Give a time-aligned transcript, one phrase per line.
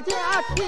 [0.00, 0.16] 大家
[0.54, 0.64] 听，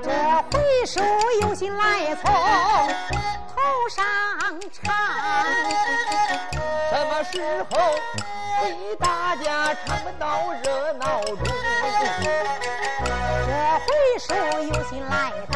[0.00, 0.08] 这
[0.52, 1.00] 回书
[1.40, 2.32] 有心来，从
[3.48, 3.58] 头
[3.90, 4.04] 上
[4.70, 4.94] 唱，
[6.88, 7.74] 什么时候
[8.62, 11.36] 给大家唱到热闹中？
[13.02, 13.88] 这回
[14.20, 14.32] 书
[14.72, 15.47] 有心来。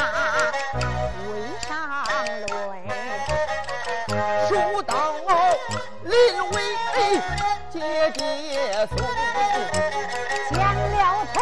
[8.15, 8.97] 别走，
[10.51, 11.41] 见了头，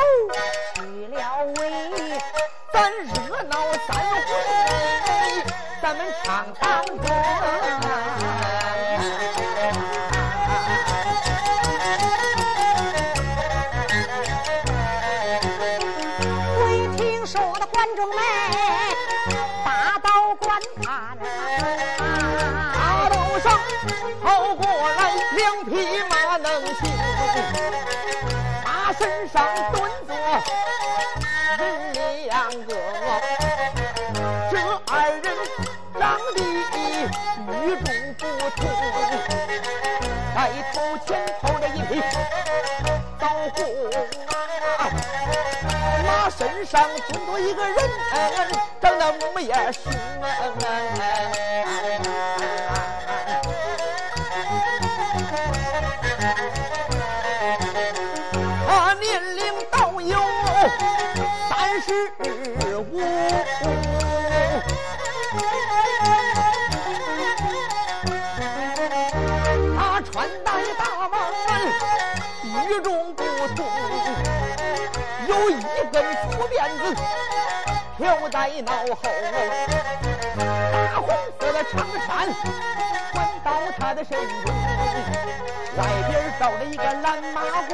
[0.75, 1.19] 去了
[1.57, 1.61] 尾，
[2.73, 3.55] 咱热闹
[3.87, 4.29] 三回，
[5.83, 6.61] 咱们唱唱
[6.99, 7.05] 歌。
[16.59, 16.65] 未
[16.97, 18.17] 听说的观众们，
[19.65, 20.89] 大刀观看，
[21.99, 23.59] 大刀上，
[24.23, 24.99] 跑过来
[25.37, 25.71] 两匹
[26.09, 26.10] 马。
[28.65, 30.13] 马身上蹲着
[31.59, 31.63] 人
[32.27, 32.75] 两个
[34.51, 34.93] 这二
[35.23, 35.25] 人
[35.99, 37.07] 长得与
[37.85, 38.25] 众不
[38.57, 38.59] 同
[40.35, 40.37] 在
[40.73, 40.75] 头
[41.07, 41.09] 前
[41.41, 41.91] 头着一匹
[43.21, 43.23] 枣
[43.55, 43.59] 红
[46.05, 47.77] 马身上蹲着一个人
[48.81, 49.93] 长得模样凶
[62.19, 62.27] 三
[62.61, 63.01] 十五，
[69.77, 71.15] 他穿戴打扮
[72.43, 72.49] 与
[72.83, 73.23] 众不
[73.57, 73.59] 同，
[75.29, 75.53] 有一
[75.93, 76.31] 根粗。
[76.51, 76.83] 辫子
[77.97, 79.03] 飘在脑后，
[80.37, 81.07] 大红
[81.39, 82.09] 色的长衫
[83.51, 84.55] 到他的身中，
[85.77, 87.73] 外边罩着一个蓝马褂，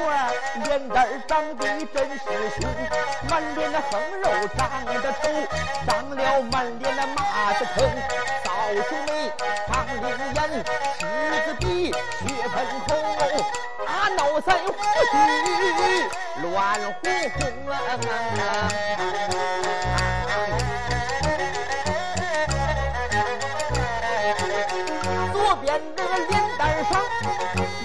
[0.64, 2.24] 脸蛋长得真是
[2.58, 2.64] 凶，
[3.28, 5.28] 满脸的横肉长得丑，
[5.86, 7.84] 长了满脸的麻子坑，
[8.42, 9.30] 扫帚眉，
[9.68, 10.04] 长灵
[10.34, 10.38] 眼，
[10.98, 11.04] 狮
[11.44, 11.94] 子鼻，血
[12.54, 12.56] 盆
[12.88, 12.90] 口，
[13.84, 15.14] 大脑袋胡须。
[16.42, 17.04] 乱哄
[17.38, 17.76] 哄啊！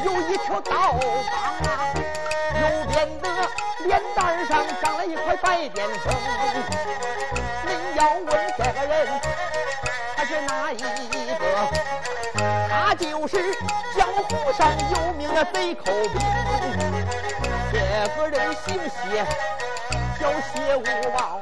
[0.04, 0.94] 有一条刀
[1.32, 1.94] 疤啊，
[2.60, 3.28] 右边的
[3.86, 6.14] 脸蛋上长了一块白癜风。
[7.66, 8.28] 您要问
[8.58, 9.08] 这个人
[10.16, 11.44] 他是哪一个？
[12.70, 13.56] 他就是
[13.96, 16.22] 江湖上有名的贼寇兵。
[17.72, 17.80] 这
[18.16, 19.26] 个人姓谢，
[20.20, 20.22] 叫
[20.54, 20.80] 谢无
[21.14, 21.42] 望。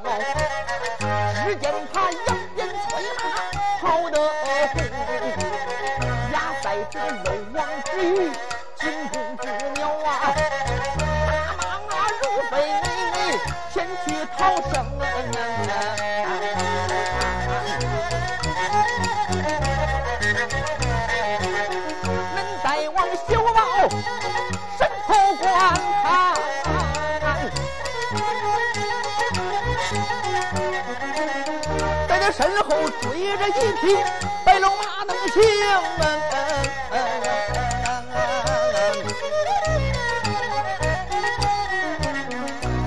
[33.49, 33.97] 一匹
[34.45, 35.41] 白龙马能行，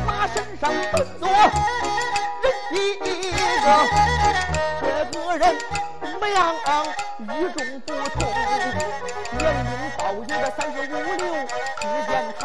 [0.06, 1.26] 马身上蹲着
[2.41, 2.75] 人一
[3.61, 3.67] 个，
[4.81, 4.82] 这
[5.19, 5.43] 个人
[6.00, 6.38] 模样
[7.19, 8.17] 与众不同，
[9.37, 9.69] 年龄
[9.99, 11.23] 保有个三十五六，
[11.81, 12.41] 只见他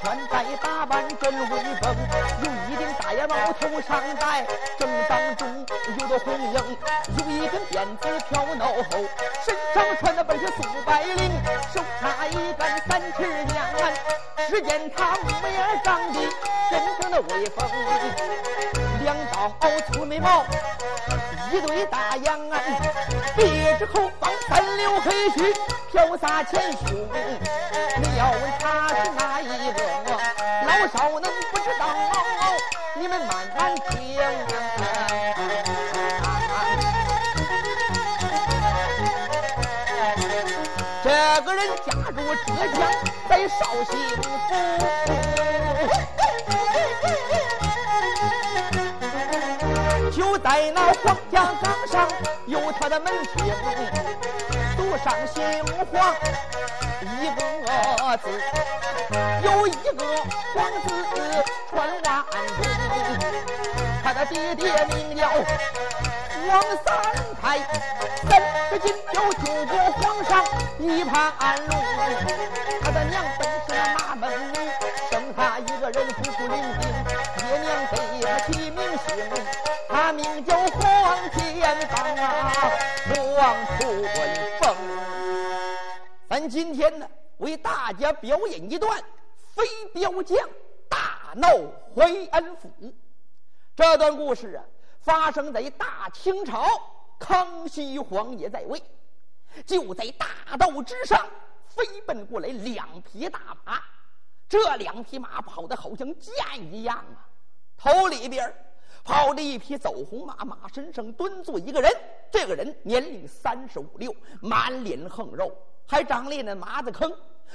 [0.00, 1.44] 穿戴打扮真威
[1.82, 1.84] 风，
[2.44, 2.72] 有一
[3.06, 4.44] 大檐帽头上戴，
[4.76, 5.64] 正当中。
[5.96, 6.60] 有个红缨，
[7.16, 9.04] 有一根鞭子挑脑后，
[9.44, 11.30] 身上穿的本是素白绫，
[11.72, 13.64] 手拿一杆三尺娘。
[14.48, 16.20] 只见他模样长得
[16.68, 17.70] 真正的威风，
[19.04, 19.52] 两道
[19.92, 20.44] 粗眉毛，
[21.52, 22.58] 一对大眼啊，
[23.36, 25.54] 鼻子后方三绺黑须
[25.92, 26.90] 飘洒前胸。
[28.02, 29.80] 你要问他是哪一个，
[30.66, 31.30] 老少能？
[32.98, 34.16] 你们慢慢听。
[41.04, 41.10] 这
[41.42, 42.16] 个人家住
[42.46, 42.80] 浙江，
[43.28, 43.58] 在绍
[43.90, 44.24] 兴府，
[50.10, 52.08] 就在那黄家岗上
[52.46, 53.44] 有他的门庭，
[54.88, 55.42] 不上姓
[55.92, 56.14] 黄
[57.02, 57.40] 一个
[58.18, 58.24] 字，
[59.42, 60.00] 有一个
[60.54, 60.56] 黄
[60.86, 60.86] 字
[61.68, 62.58] 传万中，
[64.04, 65.20] 他的爹爹名叫。
[66.48, 66.86] 王三
[67.42, 67.58] 太
[68.28, 68.30] 三
[68.70, 70.30] 十斤就救过皇上
[70.78, 71.32] 一盘
[71.68, 71.72] 龙，
[72.80, 73.68] 他的娘本是
[73.98, 74.24] 马门，
[75.36, 76.80] 他一个人孤苦伶仃，
[77.36, 79.08] 爹娘给他起名姓，
[79.86, 82.50] 他名叫黄天放啊，
[83.14, 84.04] 黄春
[84.60, 84.74] 风。
[86.30, 87.06] 咱今天呢，
[87.36, 88.98] 为大家表演一段
[89.54, 89.62] 飞
[89.92, 90.38] 镖将
[90.88, 91.48] 大闹
[91.94, 92.70] 淮安府
[93.76, 94.64] 这段故事啊。
[95.00, 96.66] 发生在大清朝，
[97.20, 98.82] 康熙皇爷在位，
[99.64, 101.24] 就在大道之上
[101.68, 103.80] 飞奔过来两匹大马，
[104.48, 106.34] 这两匹马跑得好像箭
[106.72, 107.28] 一样啊！
[107.76, 108.52] 头里边
[109.04, 111.90] 跑着一匹走红马，马身上蹲坐一个人，
[112.30, 115.52] 这个人年龄三十五六，满脸横肉，
[115.86, 117.12] 还长了那麻子坑，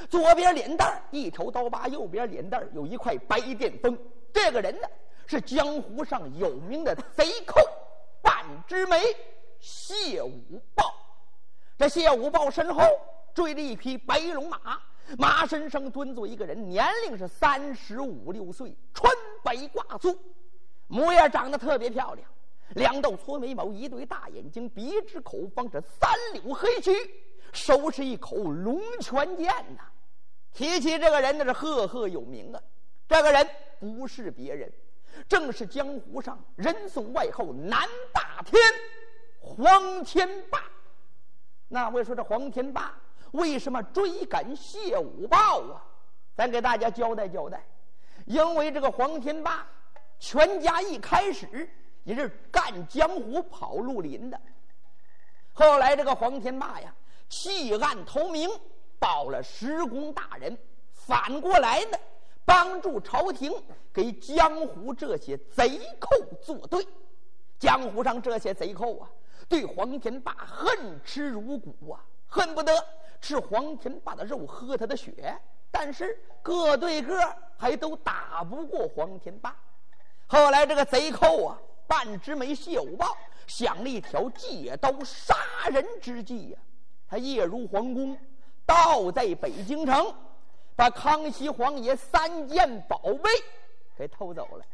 [0.09, 3.97] 左边脸蛋一条刀疤，右边脸蛋有一块白癜风。
[4.33, 4.88] 这个人呢？
[5.27, 7.61] 是江湖上有名的贼寇
[8.21, 8.99] 半枝梅
[9.61, 10.93] 谢五豹。
[11.77, 12.83] 这谢五豹身后
[13.33, 14.77] 追着一匹白龙马，
[15.17, 19.11] 马身上蹲坐一个人，年龄是三十五六岁，穿
[19.43, 20.17] 白挂素，
[20.87, 22.27] 模样长得特别漂亮，
[22.75, 26.91] 两道粗眉毛，一对大眼睛，鼻直口方，这三绺黑须，
[27.51, 29.83] 手持一口龙泉剑呐。
[30.53, 32.61] 提起这个人，那是赫赫有名啊。
[33.07, 33.49] 这个人
[33.79, 34.71] 不是别人。
[35.27, 38.61] 正是江湖上人送外号“南霸天”
[39.39, 40.63] 黄天霸。
[41.67, 42.97] 那位说这黄天霸
[43.31, 45.83] 为什么追赶谢五豹啊？
[46.35, 47.63] 咱给大家交代交代。
[48.25, 49.67] 因为这个黄天霸
[50.19, 51.69] 全家一开始
[52.03, 54.39] 也是干江湖跑绿林的，
[55.53, 56.93] 后来这个黄天霸呀
[57.29, 58.49] 弃暗投明，
[58.99, 60.57] 报了石公大人，
[60.93, 61.97] 反过来呢。
[62.43, 63.53] 帮助朝廷
[63.93, 66.09] 给江湖这些贼寇
[66.41, 66.85] 作对，
[67.59, 69.09] 江湖上这些贼寇啊，
[69.47, 72.73] 对黄天霸恨之入骨啊，恨不得
[73.19, 75.37] 吃黄天霸的肉，喝他的血。
[75.69, 77.13] 但是个对个
[77.57, 79.55] 还都打不过黄天霸。
[80.27, 83.15] 后来这个贼寇啊，半枝梅谢五豹
[83.47, 85.35] 想了一条借刀杀
[85.69, 86.57] 人之计呀，
[87.07, 88.17] 他夜入皇宫，
[88.65, 90.15] 盗在北京城。
[90.73, 93.29] 把康熙皇爷三件宝贝
[93.95, 94.65] 给偷走了，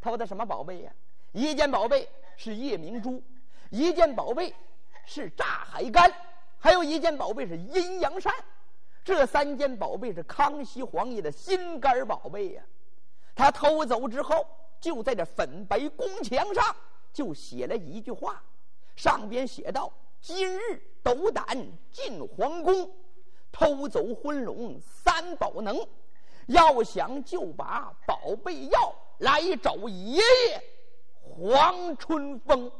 [0.00, 0.92] 偷的什么宝贝呀？
[1.32, 3.22] 一件宝贝是夜明珠，
[3.68, 4.54] 一件宝贝
[5.04, 6.10] 是炸海干，
[6.60, 8.32] 还有一件宝贝是阴阳扇。
[9.02, 12.62] 这三件宝贝是康熙皇爷的心肝宝贝呀。
[13.34, 14.46] 他偷走之后，
[14.78, 16.76] 就在这粉白宫墙上
[17.12, 18.42] 就写了一句话，
[18.94, 19.90] 上边写道
[20.20, 21.44] ：“今日斗胆
[21.90, 22.88] 进皇宫。”
[23.50, 25.84] 偷走魂龙三宝能，
[26.46, 30.62] 要想就把宝贝要来找爷爷
[31.20, 32.70] 黄春风。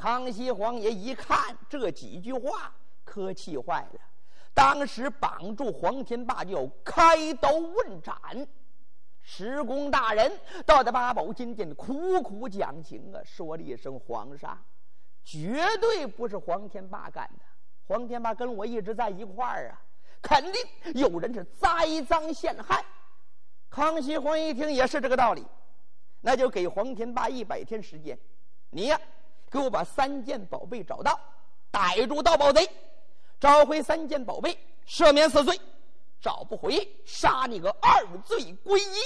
[0.00, 2.72] 康熙皇爷一看这几句话，
[3.04, 4.00] 可气坏了，
[4.54, 8.16] 当时绑住黄天霸就要开刀问斩。
[9.20, 10.32] 石公大人
[10.64, 14.58] 到的八宝金殿，苦苦讲情啊，说了一声：“皇上，
[15.22, 17.44] 绝对不是黄天霸干的。”
[17.86, 19.82] 黄天霸跟我一直在一块儿啊，
[20.22, 20.54] 肯定
[20.94, 22.82] 有人是栽赃陷害。
[23.68, 25.44] 康熙皇一听也是这个道理，
[26.22, 28.18] 那就给黄天霸一百天时间，
[28.70, 28.98] 你呀，
[29.50, 31.18] 给我把三件宝贝找到，
[31.70, 32.68] 逮住盗宝贼，
[33.40, 35.54] 找回三件宝贝，赦免死罪；
[36.20, 38.96] 找不回，杀你个二罪归一。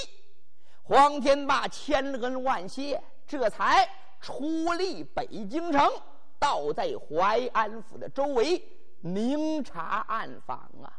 [0.83, 3.89] 黄天霸千恩万谢，这才
[4.21, 5.91] 出力北京城，
[6.37, 8.63] 倒在淮安府的周围。
[9.01, 10.89] 明察暗访啊！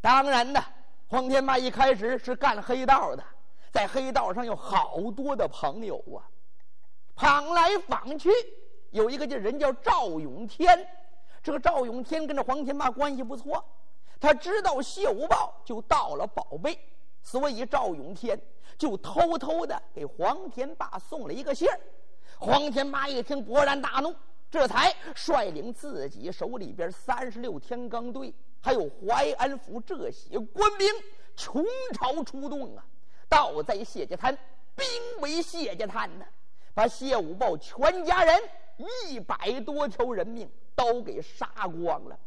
[0.00, 0.64] 当然的，
[1.08, 3.24] 黄天霸一开始是干黑道的，
[3.72, 6.22] 在黑道上有好多的朋友啊，
[7.16, 8.30] 访来访去，
[8.94, 10.88] 有一个叫人叫赵永天。
[11.42, 13.62] 这个赵永天跟这黄天霸关系不错，
[14.18, 16.78] 他知道谢无豹就盗了宝贝，
[17.22, 18.40] 所以赵永天
[18.78, 21.78] 就偷偷的给黄天霸送了一个信儿，
[22.38, 24.14] 黄天霸一听，勃然大怒，
[24.50, 28.32] 这才率领自己手里边三十六天罡队，
[28.62, 30.88] 还有淮安府这些官兵，
[31.36, 32.86] 穷朝出动啊！
[33.28, 34.34] 盗在谢家滩，
[34.74, 34.86] 兵
[35.20, 36.24] 围谢家滩呢，
[36.72, 38.40] 把谢武豹全家人
[38.78, 42.18] 一百多条人命都给杀光了。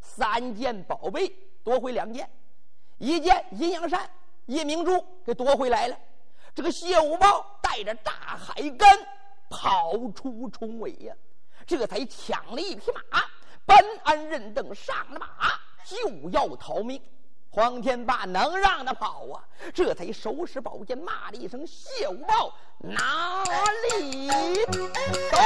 [0.00, 1.28] 三件宝贝
[1.62, 2.28] 夺回两件，
[2.98, 4.10] 一件阴阳扇、
[4.46, 5.96] 夜明珠给夺回来了。
[6.54, 8.98] 这个谢武豹带着大海干
[9.48, 11.14] 跑出重围呀，
[11.66, 13.24] 这才抢了一匹马，
[13.64, 15.48] 本安认凳上了马，
[15.86, 17.00] 就要逃命。
[17.54, 19.44] 黄天霸能让他跑啊？
[19.74, 23.44] 这才手使宝剑，骂了一声：“谢无报，哪
[23.90, 24.28] 里
[25.30, 25.36] 走？”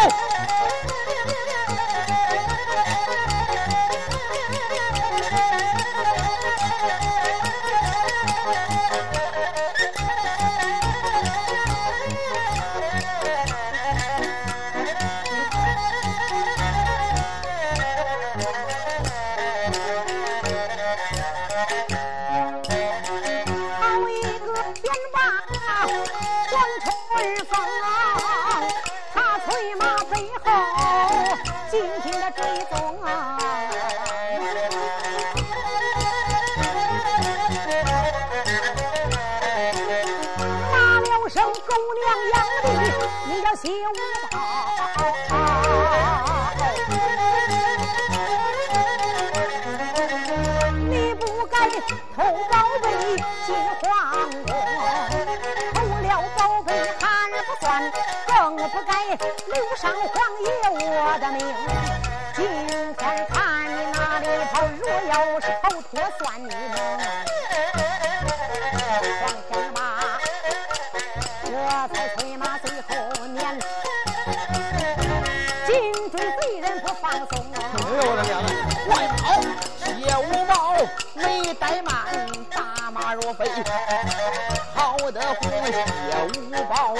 [85.82, 86.94] 乎谢无报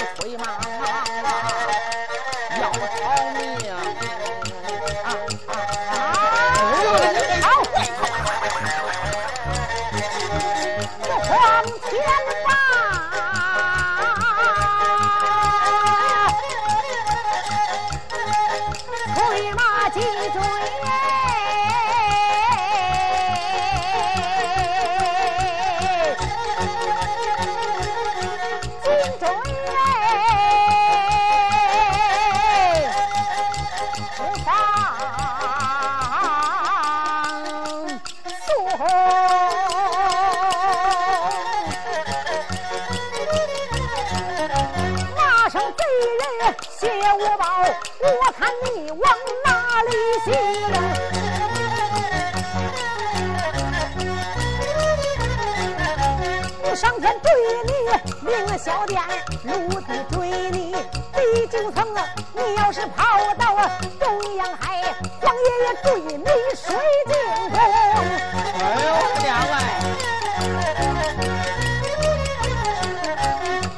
[58.57, 58.99] 小殿；
[59.43, 60.75] 陆地追你，
[61.13, 61.85] 第九层。
[62.33, 63.03] 你要是跑
[63.35, 63.55] 到
[63.99, 64.81] 东洋海，
[65.21, 67.13] 黄爷爷追你水晶
[67.51, 67.55] 宫。
[67.59, 68.87] 哎呦
[69.21, 69.55] 娘哎！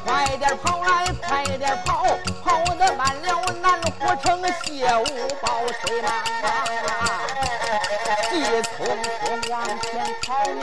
[0.06, 0.08] 快
[0.38, 0.88] 点跑来，
[1.26, 2.06] 快点跑，
[2.42, 3.28] 跑得慢了。
[4.02, 5.04] 我称谢无
[5.42, 5.46] 宝
[5.82, 6.08] 催马，
[8.30, 8.32] 急
[8.62, 8.76] 匆
[9.20, 9.88] 匆往前
[10.26, 10.60] 跑命。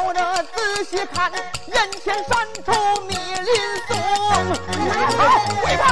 [0.00, 0.20] 跑着，
[0.54, 1.30] 仔细看，
[1.66, 3.54] 眼前闪出密林
[3.86, 3.94] 松。
[5.18, 5.20] 跑，
[5.60, 5.84] 快跑！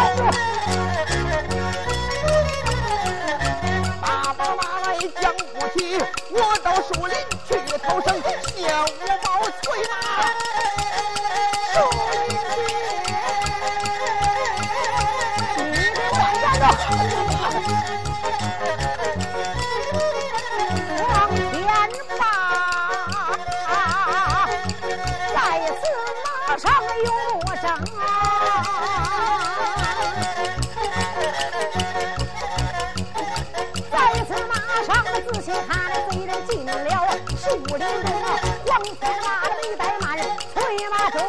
[4.00, 5.98] 爸爸妈来讲不提，
[6.30, 7.14] 我到树林
[7.46, 8.18] 去逃生。
[8.56, 8.86] 谢五
[9.22, 9.94] 宝催马，
[11.74, 11.76] 树
[12.12, 12.16] 林
[12.54, 12.56] 去，
[15.58, 15.62] 你
[15.94, 16.02] 给我
[16.40, 16.42] 站
[37.78, 41.20] 听着那黄三拉了一白马人催马追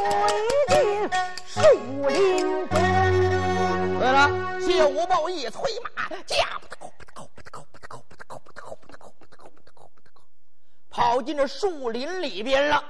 [0.67, 1.09] 进
[1.45, 10.23] 树林中对了谢我豹一催马驾不得靠不得靠不得靠不得靠不得靠不得靠不得靠不得靠不得靠
[10.89, 12.83] 跑进这树林里边了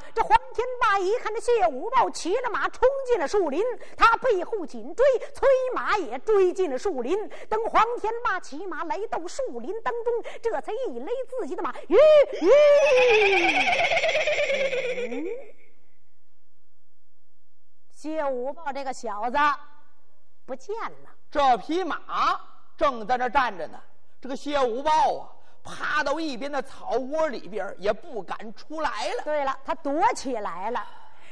[0.99, 3.63] 一看这谢五豹骑着马冲进了树林，
[3.97, 7.29] 他背后紧追，催马也追进了树林。
[7.47, 11.95] 等黄天霸骑马来到树林当中，这才一勒自己的马，吁
[12.41, 12.49] 吁。
[17.91, 19.37] 谢五豹这个小子
[20.45, 21.09] 不见了。
[21.29, 21.99] 这匹马
[22.77, 23.81] 正在那站着呢。
[24.21, 25.31] 这个谢五豹啊。
[25.63, 29.23] 趴到一边的草窝里边，也不敢出来了。
[29.23, 30.85] 对了，他躲起来了。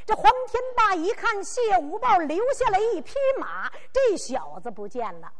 [0.06, 5.30] 这黄天霸一看谢五豹留下了一匹马，这小子不见了。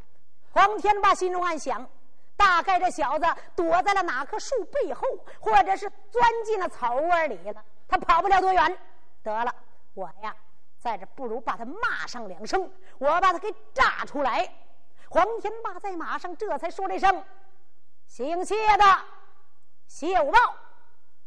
[0.51, 1.89] 黄天霸心中暗想：
[2.37, 3.25] 大概这小子
[3.57, 5.03] 躲在了哪棵树背后，
[5.41, 7.65] 或者是钻进了草窝里了。
[7.89, 8.79] 他跑不了多远。
[9.23, 9.55] 得了，
[9.95, 10.35] 我呀，
[10.79, 14.47] 在这不如把他骂上两声，我把他给炸出来。
[15.09, 17.25] 黄天霸在马上这才说了一声。
[18.09, 18.85] 姓谢的
[19.87, 20.41] 谢五道，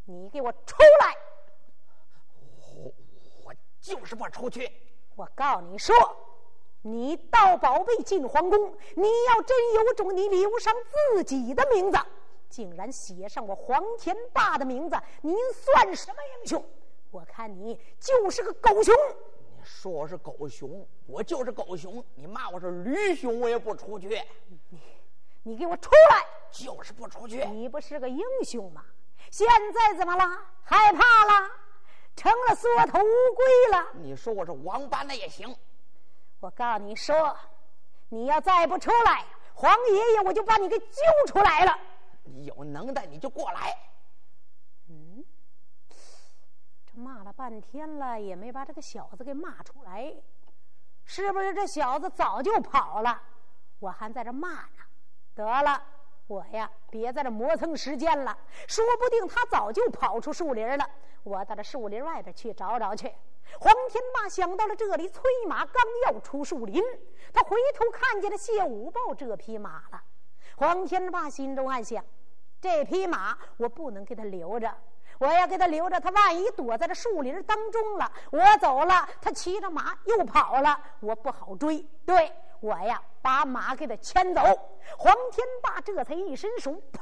[0.05, 1.15] 你给我出来！
[2.75, 2.91] 我
[3.45, 4.69] 我就是不出去。
[5.15, 5.95] 我告诉你说，
[6.81, 11.97] 你盗宝贝进皇宫，你要真有种，你留上自己的名字，
[12.49, 16.65] 竟然写上我黄天霸的名字，您算什么英雄？
[17.11, 18.93] 我看你就是个狗熊。
[19.55, 22.03] 你说我是狗熊，我就是狗熊。
[22.15, 24.21] 你骂我是驴熊，我也不出去。
[24.69, 24.79] 你。
[25.43, 26.25] 你给我出来！
[26.51, 27.45] 就是不出去。
[27.45, 28.83] 你不是个英雄吗？
[29.31, 30.37] 现在怎么了？
[30.63, 31.49] 害怕了？
[32.15, 33.87] 成了缩头乌龟了？
[33.93, 35.55] 你说我是王八那也行。
[36.39, 37.35] 我告诉你说，
[38.09, 41.79] 你要再不出来，黄爷爷我就把你给揪出来了。
[42.23, 43.75] 你有能耐你就过来。
[44.89, 45.23] 嗯，
[46.85, 50.13] 这骂了半天了，也没把这个小子给骂出来，
[51.05, 53.21] 是不是这小子早就跑了？
[53.79, 54.83] 我还在这骂呢。
[55.33, 55.81] 得了，
[56.27, 58.37] 我呀，别在这磨蹭时间了。
[58.67, 60.85] 说不定他早就跑出树林了。
[61.23, 63.13] 我到这树林外边去找找去。
[63.59, 66.81] 黄天霸想到了这里，催马刚要出树林，
[67.33, 70.01] 他回头看见了谢五豹这匹马了。
[70.57, 72.03] 黄天霸心中暗想：
[72.59, 74.73] 这匹马我不能给他留着，
[75.19, 81.85] 我要给他留着，他万一躲在这树林当中了，我走了，他骑着马又跑了，我不好追。
[82.05, 82.31] 对。
[82.61, 84.41] 我呀，把马给他牵走。
[84.97, 87.01] 黄天霸这才一伸手，砰，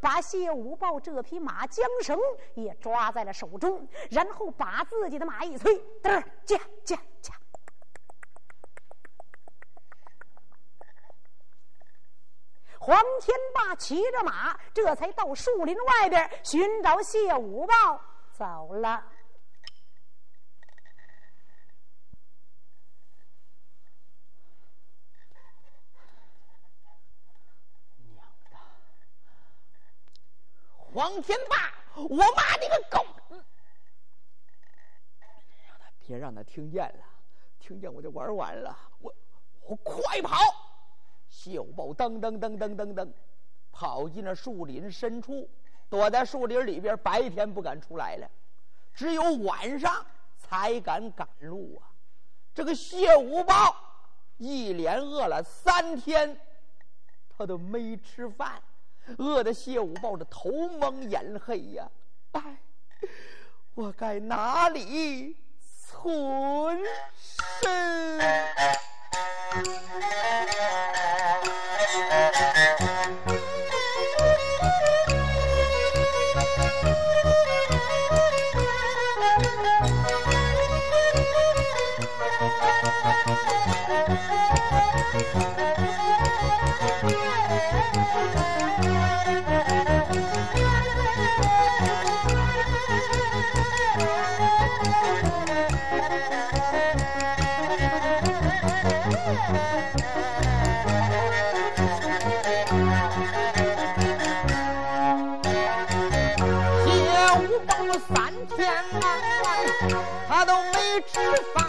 [0.00, 2.18] 把谢五豹这匹马缰绳
[2.54, 7.34] 也抓在了手中，然后把自己的马一催，嘚儿驾驾驾。
[12.80, 18.00] 黄天霸骑着马，这才到树林外边寻找谢五豹，
[18.32, 19.04] 走了。
[30.92, 33.04] 黄天霸，我骂你个狗！
[35.68, 37.04] 让他别让他听见了，
[37.58, 38.76] 听见我就玩完了。
[39.00, 39.14] 我
[39.62, 40.36] 我快跑！
[41.28, 43.12] 小豹噔噔噔噔噔噔，
[43.70, 45.48] 跑进了树林深处，
[45.90, 48.30] 躲在树林里边，白天不敢出来了，
[48.94, 50.04] 只有晚上
[50.38, 51.92] 才敢赶路啊！
[52.54, 53.76] 这个谢五豹
[54.38, 56.40] 一连饿了三天，
[57.28, 58.60] 他都没吃饭。
[59.16, 61.88] 饿的谢武抱着头蒙眼黑呀！
[62.32, 62.58] 哎，
[63.74, 66.78] 我该哪里存
[67.60, 68.18] 身？
[110.28, 111.20] 他都没吃
[111.54, 111.67] 饭，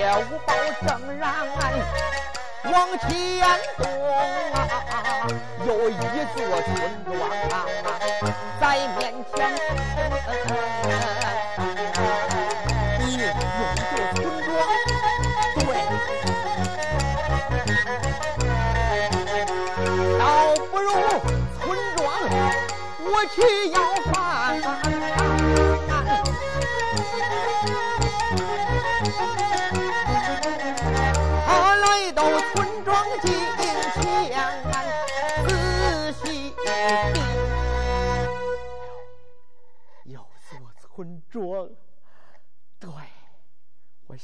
[0.00, 0.54] 五宝
[0.86, 1.22] 正然
[2.64, 3.08] 往前
[3.76, 3.80] 东
[4.52, 4.56] 啊，
[5.66, 5.92] 有一
[6.34, 6.68] 座村
[7.04, 7.08] 庄
[8.60, 8.62] 在
[8.98, 9.00] 面
[9.34, 9.36] 前。
[12.98, 13.36] 你有座
[14.14, 14.48] 村庄，
[15.54, 15.60] 对，
[20.18, 20.22] 倒
[20.70, 20.88] 不如
[21.60, 21.62] 村
[21.96, 21.98] 庄
[23.02, 23.36] 我去
[23.70, 23.76] 要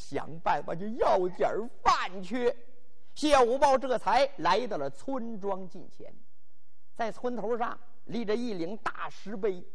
[0.08, 1.50] 想办法就要点
[1.82, 2.54] 饭去。
[3.14, 6.14] 谢五豹这才来到了村庄近前，
[6.94, 9.66] 在村头上立着一领大石碑，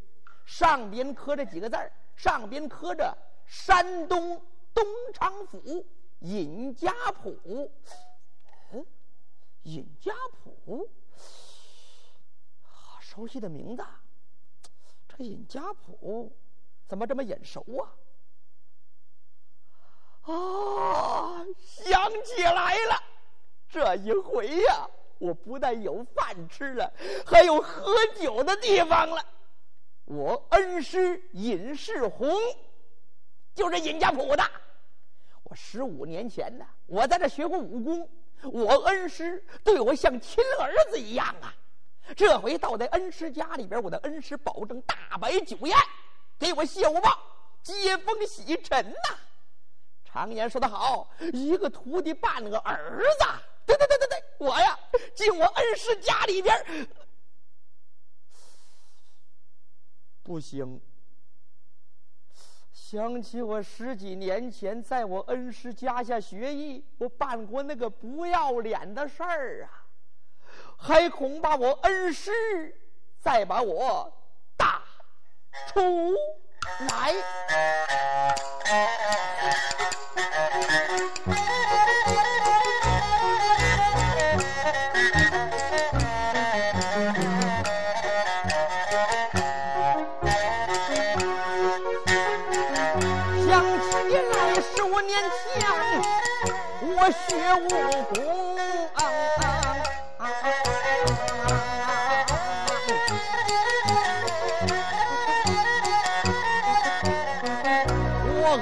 [0.46, 4.42] 上边刻着几个字儿上边刻着“山东
[4.74, 5.86] 东昌府
[6.20, 7.70] 尹家铺”。
[8.72, 8.86] 嗯，
[9.64, 10.88] 尹家铺，
[13.02, 13.84] 熟悉的名字，
[15.10, 16.32] 这个尹家铺。
[16.88, 17.90] 怎么这么眼熟啊？
[20.22, 23.04] 啊，想起来了，
[23.70, 26.94] 这一回呀，我不但有饭吃了，
[27.26, 29.24] 还有喝酒的地方了。
[30.06, 32.32] 我恩师尹世宏，
[33.56, 34.44] 就是尹家铺的。
[35.44, 38.10] 我十五年前呢，我在这学过武功，
[38.44, 41.54] 我恩师对我像亲儿子一样啊。
[42.16, 45.76] 这回到在恩师家里边，我的恩师保证大摆酒宴。
[46.38, 47.18] 给我谢我棒
[47.64, 49.18] 接风洗尘呐！
[50.12, 53.26] 常言说得好，一个徒弟半个儿子。
[53.66, 54.78] 对对对对对，我呀
[55.16, 56.88] 进我恩师家里边，
[60.22, 60.82] 不行。
[62.74, 69.88] 想起我十几年前在我恩师家下学艺，我办过那个不要脸的事儿啊，
[70.78, 72.32] 还恐怕我恩师
[73.22, 74.12] 再把我
[74.58, 74.84] 打。
[75.68, 75.80] 出
[76.90, 77.14] 来，
[97.54, 98.16] 我学武功。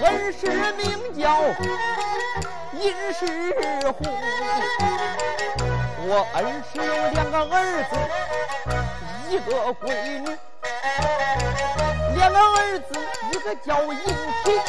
[0.01, 0.47] 恩师
[0.77, 0.79] 名
[1.19, 1.41] 叫
[2.73, 4.05] 尹世虎，
[6.07, 7.91] 我恩师有两个儿子，
[9.29, 10.25] 一个闺女。
[12.15, 12.89] 两个儿子，
[13.31, 14.61] 一个叫尹启，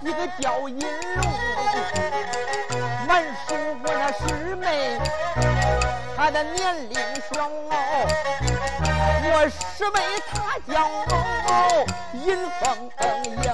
[0.00, 1.22] 一个叫尹荣。
[3.06, 4.98] 满叔我那师妹，
[6.16, 6.98] 她的年龄
[7.32, 7.48] 小，
[9.24, 9.98] 我师妹
[10.30, 10.76] 她叫
[12.14, 12.90] 银凤
[13.42, 13.46] 英。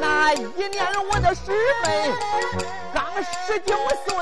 [0.00, 0.34] 那一
[0.68, 0.76] 年
[1.10, 1.52] 我的师
[1.84, 1.86] 妹
[2.94, 4.14] 刚十九岁，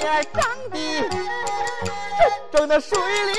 [0.00, 0.76] 模样长得
[2.18, 3.34] 真正的水灵。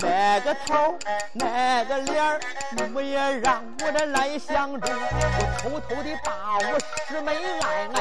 [0.00, 0.96] 那个头，
[1.32, 2.40] 那个脸儿，
[2.94, 4.94] 我也让我来相中。
[4.94, 6.78] 我偷偷的把我
[7.08, 7.96] 师妹爱爱，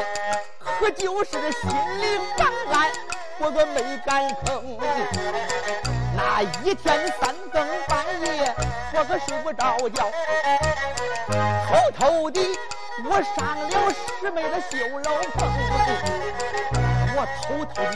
[0.59, 2.91] 可就是心里刚安，
[3.39, 4.77] 我可没敢吭。
[6.15, 8.53] 那一天三更半夜，
[8.93, 10.11] 我可睡不着觉，
[11.65, 12.39] 偷偷的
[13.03, 15.49] 我上了师妹的绣楼棚，
[17.15, 17.89] 我偷偷的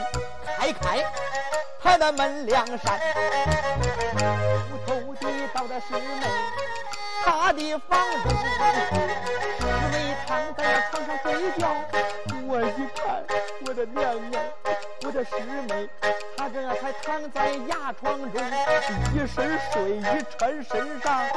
[0.58, 1.06] 开开。
[1.80, 3.00] 她的门梁扇，
[4.17, 6.26] 偷偷地到的师妹
[7.24, 8.32] 她的房中，
[9.60, 11.69] 师妹躺在床上睡觉，
[12.47, 13.24] 我一看，
[13.67, 14.43] 我的娘娘，
[15.12, 15.36] 我的师
[15.67, 15.89] 妹，
[16.38, 18.41] 她这才躺在牙床中，
[19.13, 20.06] 一身睡衣
[20.38, 21.28] 穿身上，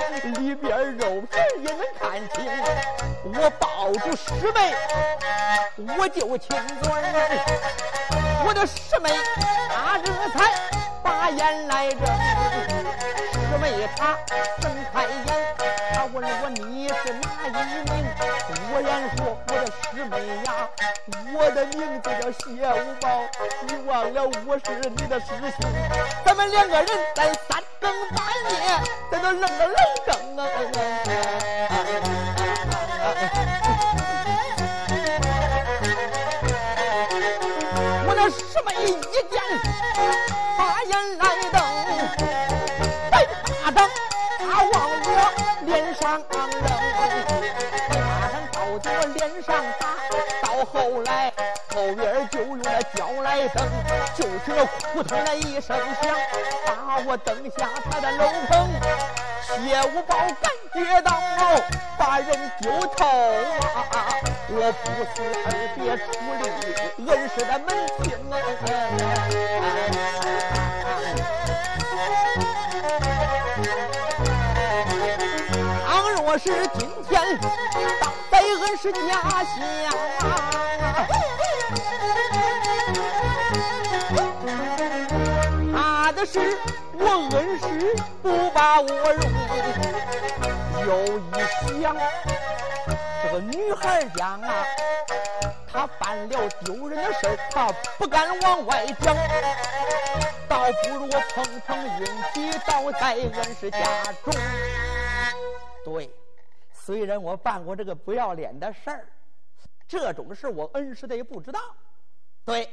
[0.41, 2.47] 里边肉皮也能看清。
[3.25, 4.77] 我抱住师妹，
[5.99, 6.93] 我就亲嘴
[8.47, 9.11] 我的师妹。
[9.75, 10.53] 他这才
[11.03, 12.07] 把眼来睁，
[13.33, 14.17] 师妹她
[14.61, 15.57] 睁开眼，
[15.93, 17.51] 她问我你是哪一
[17.91, 18.07] 名？
[18.73, 19.34] 我言说
[20.05, 20.69] 我的师妹呀，
[21.35, 23.07] 我的名字叫谢五宝，
[23.67, 25.65] 你忘了我是你的师兄，
[26.25, 28.55] 咱们两个人在三更半夜
[29.11, 30.41] 在那愣个愣更啊！
[38.07, 38.37] 我那师
[38.67, 38.85] 妹一
[39.31, 39.33] 见
[40.59, 41.57] 把眼来瞪，
[43.11, 43.13] 摆
[43.47, 43.89] 巴掌
[44.39, 45.09] 他往我
[45.65, 46.35] 脸上扔，
[47.91, 47.97] 巴
[48.29, 49.49] 掌照在我脸上，
[50.65, 51.33] 后来
[51.75, 53.69] 后边就用那脚来蹬，
[54.17, 56.15] 就听那扑通那一声响，
[56.67, 58.71] 把我蹬下他的楼棚。
[59.47, 61.11] 谢五宝感觉到
[61.99, 63.07] 把人丢头
[63.75, 64.17] 啊！
[64.49, 66.03] 我不辞而别处
[66.41, 66.43] 理
[67.11, 67.67] 恩师的门
[68.03, 68.05] 庭
[76.35, 76.39] 可！
[76.39, 77.39] 是今天
[78.01, 78.99] 当在恩师家
[79.45, 79.55] 乡，
[85.73, 86.59] 怕的是
[86.99, 89.23] 我恩师不把我容。
[90.85, 91.31] 又一
[91.81, 91.97] 想，
[93.23, 94.67] 这个女孩家啊，
[95.73, 99.17] 她犯了丢人的事儿，她不敢往外讲，
[100.49, 103.79] 倒不如我碰碰运气，倒在恩师家
[104.25, 104.35] 中。
[105.85, 106.11] 对，
[106.85, 109.09] 虽然我办过这个不要脸的事儿，
[109.89, 111.59] 这种事我恩师的也不知道。
[112.45, 112.69] 对，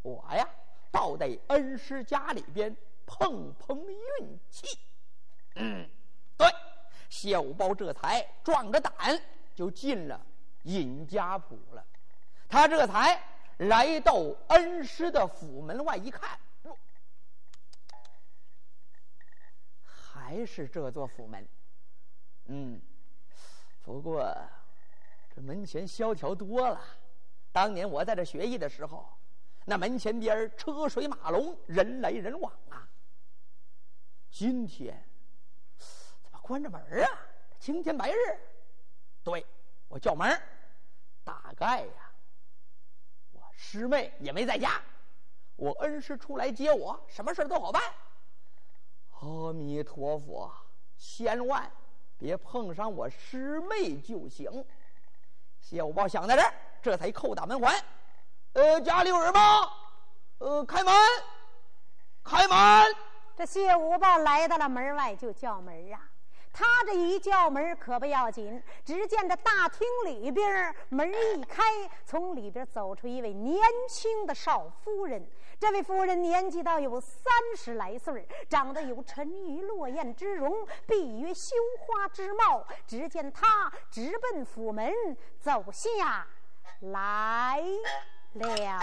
[0.00, 0.48] 我呀，
[0.90, 4.78] 倒在恩师家里边碰碰运气。
[5.56, 5.86] 嗯，
[6.38, 6.48] 对。
[7.10, 8.92] 小包这才壮着胆
[9.54, 10.20] 就进了
[10.64, 11.84] 尹家铺了。
[12.48, 13.22] 他这才
[13.56, 14.14] 来到
[14.48, 16.38] 恩师的府门外一看，
[19.84, 21.46] 还是这座府门。
[22.44, 22.80] 嗯，
[23.88, 24.22] 不过
[25.34, 26.78] 这门前萧条多了。
[27.50, 29.08] 当年我在这学艺的时候，
[29.64, 32.86] 那门前边车水马龙，人来人往啊。
[34.30, 35.02] 今天
[36.22, 36.38] 怎么。
[36.42, 37.08] 关着门啊，
[37.58, 38.16] 青天白日。
[39.24, 39.46] 对，
[39.88, 40.38] 我叫门
[41.24, 42.12] 大概呀，
[43.32, 44.82] 我师妹也没在家，
[45.56, 47.82] 我恩师出来接我，什么事都好办。
[49.20, 50.52] 阿弥陀佛，
[50.98, 51.70] 千万
[52.18, 54.64] 别碰上我师妹就行。
[55.60, 56.52] 谢五豹想在这儿，
[56.82, 57.74] 这才叩打门环。
[58.54, 59.70] 呃，家里有人吗？
[60.38, 60.94] 呃，开门，
[62.24, 62.96] 开门。
[63.36, 66.00] 这谢五豹来到了门外，就叫门啊。
[66.52, 71.62] 他这一叫门可不要紧，只见这大厅里边门一开，
[72.04, 75.24] 从里边走出一位年轻的少夫人。
[75.60, 77.20] 这位夫人年纪倒有三
[77.56, 80.54] 十来岁，长得有沉鱼落雁之容，
[80.86, 82.64] 闭月羞花之貌。
[82.86, 84.94] 只见她直奔府门
[85.40, 86.24] 走下
[86.80, 87.60] 来
[88.34, 88.78] 了。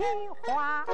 [0.00, 0.89] 瘦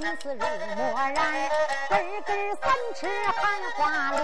[0.00, 0.40] 青丝如
[0.76, 1.14] 墨染，
[1.90, 4.16] 根根三尺含花翎。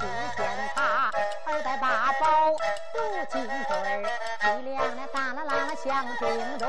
[0.00, 0.06] 只
[0.38, 1.10] 见他
[1.44, 2.52] 二戴八宝
[2.94, 2.96] 镀
[3.28, 6.66] 金坠儿，力量的大啦啦像叮咚，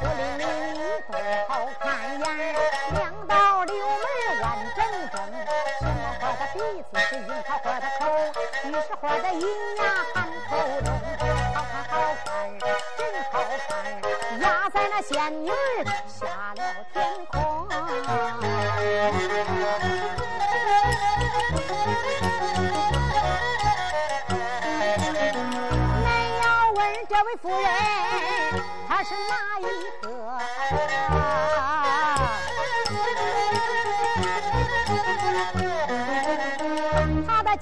[0.00, 0.42] 我领你
[0.78, 2.54] 一对好看眼，
[2.92, 4.44] 两道柳眉弯
[4.76, 5.18] 正正，
[5.80, 8.06] 什么花的鼻子是樱桃花的口，
[8.62, 9.82] 玉石花的银牙
[10.14, 10.50] 含口
[10.84, 10.88] 中，
[11.52, 12.30] 好看好看
[12.96, 13.00] 真
[13.32, 15.50] 好看，压在那仙女
[16.06, 17.51] 下了天空。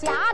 [0.02, 0.29] 家。